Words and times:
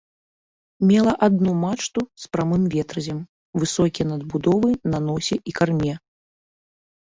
Мела 0.91 1.11
адну 1.27 1.51
мачту 1.63 2.01
з 2.23 2.31
прамым 2.35 2.63
ветразем, 2.77 3.19
высокія 3.65 4.05
надбудовы 4.13 4.69
на 4.95 4.99
носе 5.11 5.35
і 5.53 5.55
карме. 5.61 5.93